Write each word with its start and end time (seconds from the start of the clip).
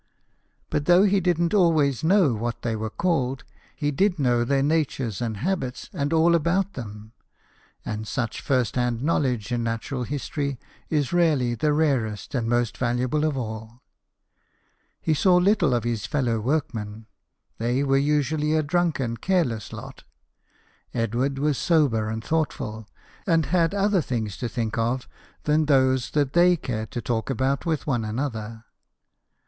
But, 0.71 0.85
though 0.85 1.03
he 1.03 1.19
didn't 1.19 1.53
always 1.53 2.03
know 2.03 2.33
what 2.33 2.63
they 2.63 2.75
were 2.75 2.89
called, 2.89 3.43
he 3.75 3.91
did 3.91 4.17
know 4.17 4.43
their 4.43 4.63
natures 4.63 5.21
and 5.21 5.37
habits 5.37 5.91
and 5.93 6.11
all 6.11 6.33
about 6.33 6.73
them; 6.73 7.11
and 7.85 8.07
such 8.07 8.41
first 8.41 8.77
hand 8.77 9.03
knowledge 9.03 9.51
in 9.51 9.61
natural 9.61 10.01
history 10.03 10.57
is 10.89 11.13
really 11.13 11.53
the 11.53 11.71
rarest 11.71 12.33
and 12.33 12.47
the 12.47 12.49
most 12.49 12.79
valu 12.79 13.01
able 13.01 13.23
of 13.23 13.37
all. 13.37 13.83
He 14.99 15.13
saw 15.13 15.35
little 15.37 15.71
of 15.71 15.83
his 15.83 16.07
fellow 16.07 16.39
workmen. 16.39 17.05
They 17.59 17.83
were 17.83 17.95
usually 17.95 18.55
a 18.55 18.63
drunken, 18.63 19.17
careless 19.17 19.71
lot; 19.71 20.03
Edward 20.95 21.37
was 21.37 21.59
sober 21.59 22.09
and 22.09 22.23
thoughtful, 22.23 22.87
and 23.27 23.45
had 23.45 23.75
other 23.75 24.01
things 24.01 24.35
to 24.37 24.49
think 24.49 24.79
of 24.79 25.07
than 25.43 25.65
those 25.67 26.09
that 26.17 26.33
they 26.33 26.57
cared 26.57 26.89
to 26.89 27.03
talk 27.03 27.29
about 27.29 27.67
with 27.67 27.85
one 27.85 28.03
another. 28.03 28.65